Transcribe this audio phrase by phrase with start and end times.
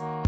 [0.00, 0.21] you